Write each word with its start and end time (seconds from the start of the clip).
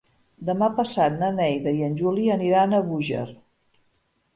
Demà 0.47 0.69
passat 0.79 1.19
na 1.19 1.29
Neida 1.37 1.75
i 1.83 1.87
en 1.91 2.01
Juli 2.03 2.27
aniran 2.41 2.77
a 2.77 2.85
Búger. 2.93 3.25